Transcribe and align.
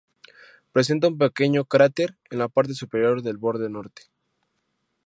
Presenta 0.71 1.09
un 1.09 1.19
pequeño 1.19 1.63
cráter 1.65 2.17
en 2.31 2.39
la 2.39 2.47
parte 2.49 2.73
superior 2.73 3.21
del 3.21 3.37
borde 3.37 3.69
norte. 3.69 4.05